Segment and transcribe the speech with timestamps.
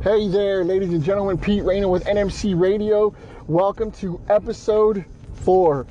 [0.00, 1.36] Hey there, ladies and gentlemen.
[1.36, 3.12] Pete Rayner with NMC Radio.
[3.48, 5.88] Welcome to episode four.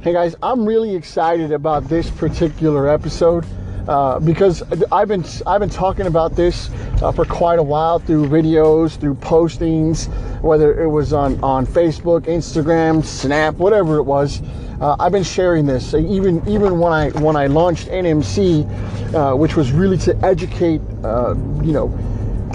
[0.00, 3.44] Hey guys, I'm really excited about this particular episode
[3.88, 6.70] uh, because I've been I've been talking about this
[7.02, 10.06] uh, for quite a while through videos, through postings,
[10.40, 14.40] whether it was on on Facebook, Instagram, Snap, whatever it was.
[14.80, 19.56] Uh, I've been sharing this even even when I when I launched NMC, uh, which
[19.56, 21.34] was really to educate uh,
[21.64, 21.88] you know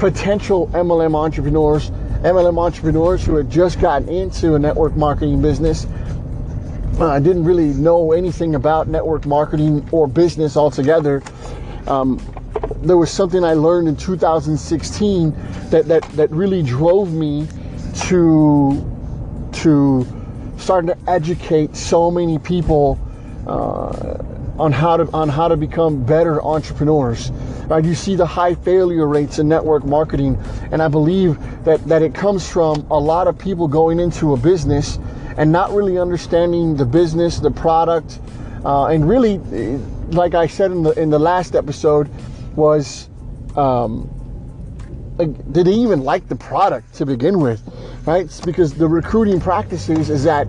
[0.03, 1.89] potential MLM entrepreneurs,
[2.23, 5.87] MLM entrepreneurs who had just gotten into a network marketing business.
[6.99, 11.23] Uh, I didn't really know anything about network marketing or business altogether.
[11.87, 12.19] Um,
[12.81, 15.31] there was something I learned in 2016
[15.69, 17.47] that, that, that really drove me
[18.07, 18.83] to,
[19.53, 20.05] to
[20.57, 22.99] starting to educate so many people
[23.47, 24.17] uh,
[24.63, 27.31] on how to on how to become better entrepreneurs.
[27.67, 27.83] Right?
[27.83, 30.39] You see the high failure rates in network marketing,
[30.71, 34.37] and I believe that that it comes from a lot of people going into a
[34.37, 34.99] business
[35.37, 38.19] and not really understanding the business, the product,
[38.63, 39.39] uh, and really,
[40.11, 42.09] like I said in the in the last episode,
[42.55, 43.09] was.
[43.57, 44.09] Um,
[45.15, 47.61] like, did they even like the product to begin with,
[48.07, 48.25] right?
[48.25, 50.47] It's because the recruiting practices is that,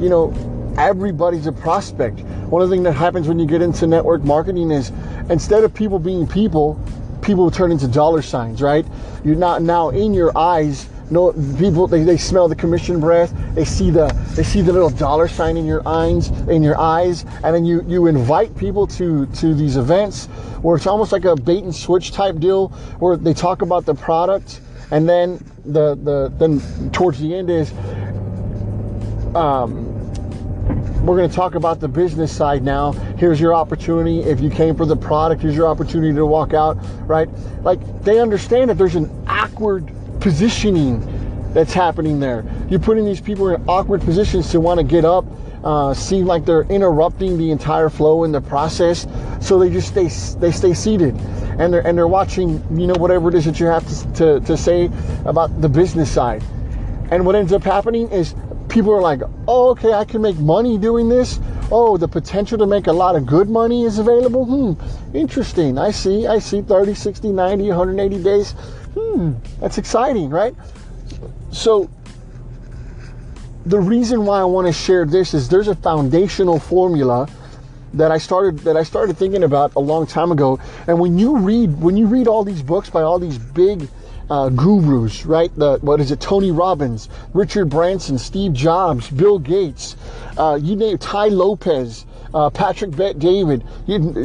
[0.00, 0.32] you know,
[0.78, 2.20] everybody's a prospect.
[2.50, 4.90] One of the things that happens when you get into network marketing is
[5.30, 6.80] instead of people being people,
[7.22, 8.86] people turn into dollar signs, right?
[9.24, 10.88] You're not now in your eyes.
[11.08, 13.32] No people they, they smell the commission breath.
[13.54, 17.24] They see the they see the little dollar sign in your eyes in your eyes,
[17.44, 20.26] and then you you invite people to to these events
[20.62, 23.94] where it's almost like a bait and switch type deal where they talk about the
[23.94, 24.60] product
[24.90, 27.72] and then the the then towards the end is
[29.36, 29.95] um
[31.06, 32.92] we're going to talk about the business side now.
[33.18, 34.20] Here's your opportunity.
[34.20, 37.28] If you came for the product, here's your opportunity to walk out, right?
[37.62, 42.44] Like they understand that there's an awkward positioning that's happening there.
[42.68, 45.24] You're putting these people in awkward positions to want to get up,
[45.64, 49.06] uh, seem like they're interrupting the entire flow in the process.
[49.40, 50.08] So they just stay
[50.38, 51.16] they stay seated,
[51.58, 54.40] and they're and they're watching you know whatever it is that you have to, to,
[54.46, 54.90] to say
[55.24, 56.42] about the business side.
[57.10, 58.34] And what ends up happening is
[58.76, 61.40] people are like, oh, okay, I can make money doing this.
[61.72, 64.44] Oh, the potential to make a lot of good money is available.
[64.44, 65.78] Hmm, interesting.
[65.78, 68.52] I see, I see 30, 60, 90, 180 days.
[68.92, 70.54] Hmm, that's exciting, right?
[71.52, 71.88] So,
[73.64, 77.30] the reason why I want to share this is there's a foundational formula
[77.94, 80.60] that I started that I started thinking about a long time ago.
[80.86, 83.88] And when you read when you read all these books by all these big
[84.30, 85.54] uh, gurus, right?
[85.56, 86.20] The what is it?
[86.20, 89.96] Tony Robbins, Richard Branson, Steve Jobs, Bill Gates,
[90.36, 93.64] uh, you name Tai Lopez, uh, Patrick Bet David,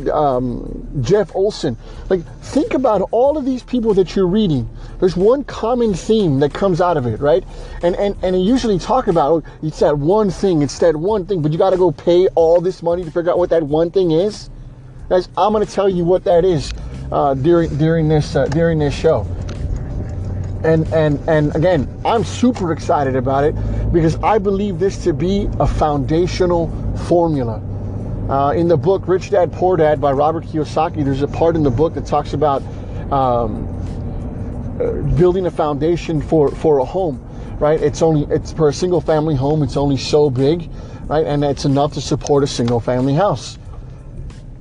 [0.10, 1.78] um, Jeff Olson.
[2.10, 4.70] Like, think about all of these people that you're reading.
[5.00, 7.44] There's one common theme that comes out of it, right?
[7.84, 11.26] And and and they usually talk about oh, it's that one thing, it's that one
[11.26, 13.64] thing, but you got to go pay all this money to figure out what that
[13.64, 14.50] one thing is.
[15.10, 16.74] Guys, I'm going to tell you what that is
[17.12, 19.28] uh, during during this uh, during this show
[20.64, 23.54] and and and again i'm super excited about it
[23.92, 26.68] because i believe this to be a foundational
[27.08, 27.62] formula.
[28.30, 31.64] Uh, in the book rich dad poor dad by robert kiyosaki there's a part in
[31.64, 32.62] the book that talks about
[33.12, 33.68] um,
[34.80, 37.20] uh, building a foundation for for a home
[37.60, 37.80] right?
[37.80, 40.70] It's only it's for a single family home it's only so big
[41.12, 41.26] right?
[41.26, 43.58] And it's enough to support a single family house.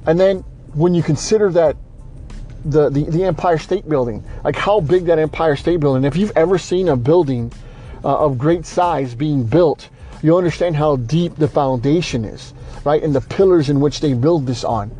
[0.06, 0.38] And then
[0.74, 1.76] when you consider that
[2.64, 6.04] the, the, the Empire State Building, like how big that Empire State Building.
[6.04, 7.52] If you've ever seen a building
[8.04, 9.88] uh, of great size being built,
[10.22, 12.52] you understand how deep the foundation is,
[12.84, 13.02] right?
[13.02, 14.90] And the pillars in which they build this on.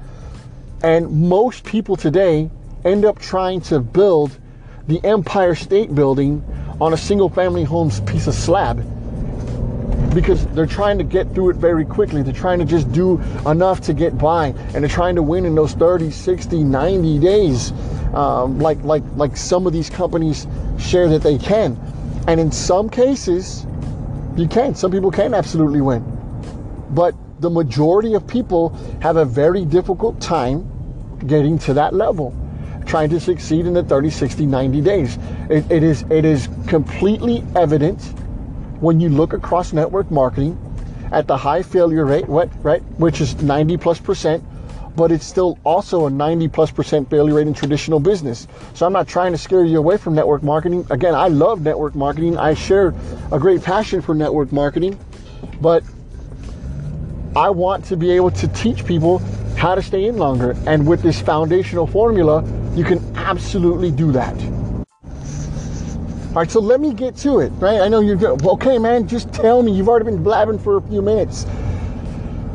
[0.83, 2.51] And most people today
[2.85, 4.39] end up trying to build
[4.87, 6.43] the Empire State Building
[6.81, 8.85] on a single family home's piece of slab
[10.15, 12.23] because they're trying to get through it very quickly.
[12.23, 15.55] They're trying to just do enough to get by, and they're trying to win in
[15.55, 17.73] those 30, 60, 90 days,
[18.15, 20.47] um, like like like some of these companies
[20.79, 21.79] share that they can.
[22.27, 23.67] And in some cases,
[24.37, 24.75] you can.
[24.75, 26.05] Some people can absolutely win,
[26.91, 28.71] but the majority of people
[29.01, 30.67] have a very difficult time
[31.27, 32.35] getting to that level
[32.87, 35.19] trying to succeed in the 30 60 90 days
[35.51, 38.15] it, it is it is completely evident
[38.81, 40.59] when you look across network marketing
[41.13, 44.43] at the high failure rate, what, right, which is 90 plus percent,
[44.97, 48.47] but it's still also a 90 plus percent failure rate in traditional business.
[48.75, 50.87] So I'm not trying to scare you away from network marketing.
[50.91, 52.37] Again, I love network marketing.
[52.37, 52.95] I share
[53.33, 54.99] a great passion for network marketing,
[55.61, 55.85] but
[57.37, 59.19] I want to be able to teach people
[59.57, 60.57] how to stay in longer.
[60.67, 62.45] And with this foundational formula,
[62.75, 64.60] you can absolutely do that.
[66.31, 67.81] All right, so let me get to it, right?
[67.81, 68.47] I know you're good.
[68.47, 69.73] Okay, man, just tell me.
[69.73, 71.45] You've already been blabbing for a few minutes.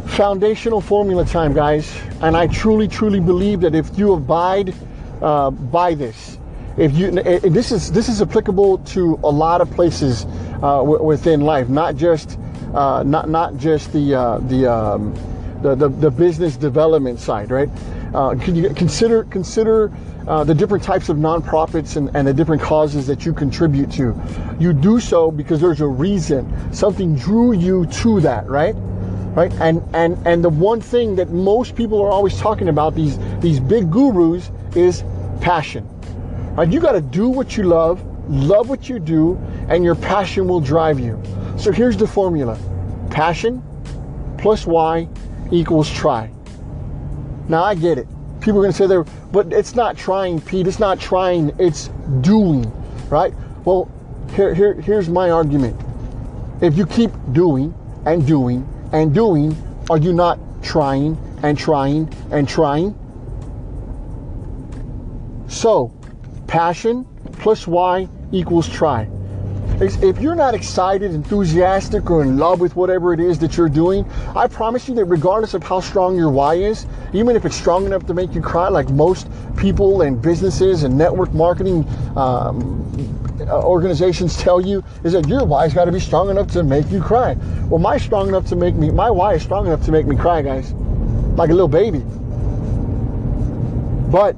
[0.05, 1.93] Foundational formula time, guys.
[2.21, 4.73] And I truly, truly believe that if you abide
[5.21, 6.39] uh, by this,
[6.77, 11.41] if you this is this is applicable to a lot of places uh, w- within
[11.41, 12.39] life, not just
[12.73, 15.13] uh, not not just the uh, the, um,
[15.61, 17.69] the, the the business development side, right?
[18.15, 19.91] Uh, consider consider
[20.25, 24.15] uh, the different types of nonprofits and, and the different causes that you contribute to?
[24.57, 26.73] You do so because there's a reason.
[26.73, 28.73] Something drew you to that, right?
[29.35, 29.51] Right?
[29.59, 33.59] And and and the one thing that most people are always talking about these these
[33.59, 35.03] big gurus is
[35.41, 35.85] passion.
[36.55, 36.69] Right?
[36.69, 39.37] You got to do what you love, love what you do,
[39.67, 41.21] and your passion will drive you.
[41.57, 42.57] So here's the formula:
[43.09, 43.61] passion
[44.37, 45.09] plus Y
[45.51, 46.31] equals try.
[47.47, 48.07] Now I get it.
[48.41, 50.67] People are to say there, but it's not trying, Pete.
[50.67, 51.55] It's not trying.
[51.59, 51.89] It's
[52.21, 52.71] doing,
[53.09, 53.33] right?
[53.65, 53.91] Well,
[54.33, 55.79] here, here, here's my argument.
[56.61, 57.73] If you keep doing
[58.05, 59.55] and doing and doing,
[59.89, 62.97] are you not trying and trying and trying?
[65.47, 65.93] So,
[66.47, 67.05] passion
[67.39, 69.07] plus Y equals try
[69.81, 74.09] if you're not excited, enthusiastic, or in love with whatever it is that you're doing,
[74.35, 77.85] I promise you that regardless of how strong your why is, even if it's strong
[77.85, 79.27] enough to make you cry, like most
[79.57, 81.85] people and businesses and network marketing
[82.15, 82.81] um,
[83.49, 87.01] organizations tell you, is that your why's got to be strong enough to make you
[87.01, 87.33] cry.
[87.67, 90.15] Well, my strong enough to make me, my why is strong enough to make me
[90.15, 90.71] cry, guys,
[91.35, 92.03] like a little baby.
[94.09, 94.37] But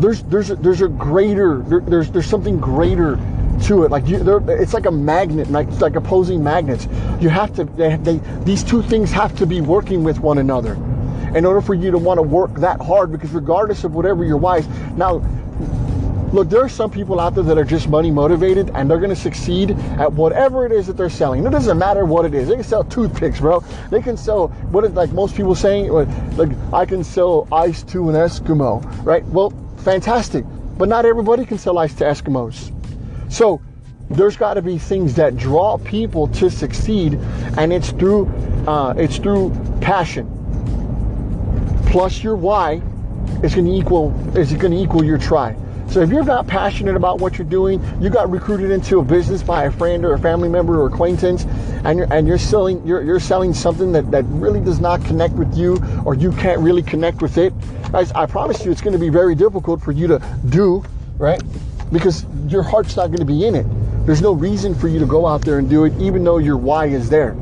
[0.00, 3.18] there's there's a, there's a greater there, there's there's something greater
[3.62, 3.90] to it.
[3.90, 4.18] Like you,
[4.48, 6.88] it's like a magnet, like like opposing magnets.
[7.20, 10.74] You have to, they, they, these two things have to be working with one another
[11.34, 13.12] in order for you to want to work that hard.
[13.12, 15.22] Because regardless of whatever your why is, now
[16.32, 19.10] look, there are some people out there that are just money motivated and they're going
[19.10, 21.46] to succeed at whatever it is that they're selling.
[21.46, 22.48] It doesn't matter what it is.
[22.48, 23.60] They can sell toothpicks, bro.
[23.90, 28.08] They can sell what is like most people saying, like I can sell ice to
[28.08, 29.24] an Eskimo, right?
[29.26, 30.44] Well, fantastic.
[30.76, 32.77] But not everybody can sell ice to Eskimos.
[33.28, 33.60] So
[34.10, 37.14] there's got to be things that draw people to succeed,
[37.58, 38.26] and it's through
[38.66, 40.34] uh, it's through passion.
[41.90, 42.82] Plus your why
[43.42, 45.56] is going to equal is going to equal your try.
[45.88, 49.42] So if you're not passionate about what you're doing, you got recruited into a business
[49.42, 51.44] by a friend or a family member or acquaintance,
[51.84, 55.34] and you're and you're selling you're, you're selling something that, that really does not connect
[55.34, 57.52] with you or you can't really connect with it,
[57.90, 60.84] guys, I promise you it's going to be very difficult for you to do,
[61.16, 61.42] right?
[61.92, 63.66] Because your heart's not going to be in it.
[64.06, 66.56] There's no reason for you to go out there and do it, even though your
[66.56, 67.36] why is there.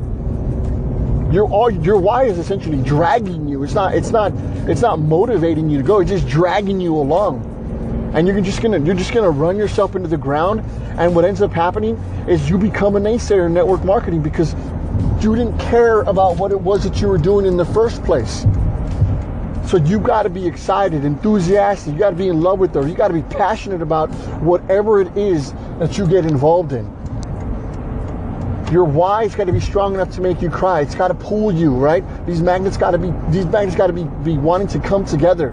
[1.31, 3.63] Your all your why is essentially dragging you.
[3.63, 4.33] It's not it's not
[4.67, 5.99] it's not motivating you to go.
[5.99, 10.07] It's just dragging you along, and you're just gonna you're just gonna run yourself into
[10.07, 10.61] the ground.
[10.97, 11.95] And what ends up happening
[12.27, 14.53] is you become a naysayer in network marketing because
[15.21, 18.45] you didn't care about what it was that you were doing in the first place.
[19.67, 21.91] So you got to be excited, enthusiastic.
[21.91, 22.87] You got to be in love with her.
[22.87, 24.09] You got to be passionate about
[24.41, 26.85] whatever it is that you get involved in.
[28.71, 30.79] Your why's got to be strong enough to make you cry.
[30.79, 32.01] It's got to pull you, right?
[32.25, 35.49] These magnets got to be these magnets got to be be wanting to come together.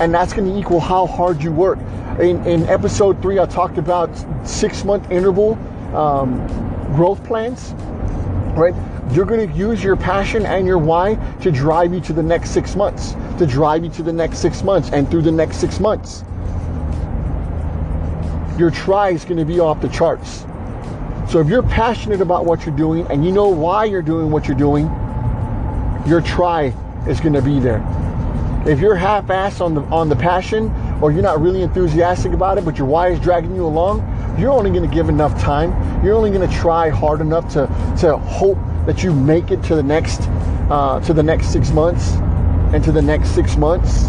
[0.00, 1.78] And that's going to equal how hard you work.
[2.18, 4.10] In, in episode three, I talked about
[4.46, 5.54] six month interval
[5.94, 6.46] um,
[6.96, 7.74] growth plans,
[8.56, 8.74] right?
[9.12, 12.50] You're going to use your passion and your why to drive you to the next
[12.50, 15.80] six months, to drive you to the next six months and through the next six
[15.80, 16.24] months.
[18.58, 20.44] Your try is going to be off the charts.
[21.30, 24.46] So if you're passionate about what you're doing and you know why you're doing what
[24.46, 24.86] you're doing,
[26.06, 26.74] your try
[27.08, 27.84] is going to be there.
[28.66, 32.64] If you're half-assed on the on the passion or you're not really enthusiastic about it,
[32.64, 34.00] but your why is dragging you along,
[34.38, 35.72] you're only going to give enough time.
[36.02, 37.66] You're only going to try hard enough to
[38.00, 40.22] to hope that you make it to the next
[40.70, 42.12] uh, to the next six months
[42.72, 44.06] and to the next six months.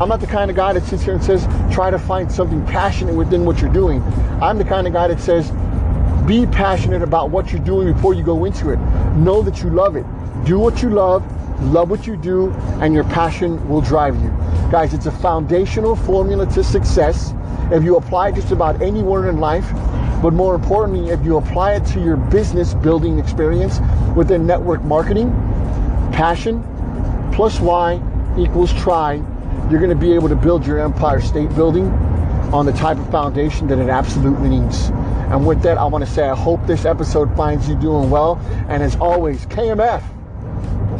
[0.00, 2.64] I'm not the kind of guy that sits here and says try to find something
[2.66, 4.02] passionate within what you're doing.
[4.40, 5.50] I'm the kind of guy that says
[6.26, 8.76] be passionate about what you're doing before you go into it.
[9.16, 10.04] Know that you love it.
[10.44, 11.24] Do what you love,
[11.62, 12.50] love what you do,
[12.80, 14.28] and your passion will drive you.
[14.70, 17.32] Guys, it's a foundational formula to success.
[17.72, 19.68] If you apply just about anywhere in life,
[20.22, 23.78] but more importantly, if you apply it to your business building experience
[24.16, 25.30] within network marketing,
[26.12, 26.62] passion
[27.32, 28.00] plus why
[28.36, 29.14] equals try,
[29.70, 31.86] you're going to be able to build your empire state building
[32.52, 34.88] on the type of foundation that it absolutely needs.
[35.30, 38.40] And with that, I want to say I hope this episode finds you doing well.
[38.68, 40.02] And as always, KMF,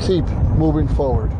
[0.06, 0.24] keep
[0.58, 1.32] moving forward.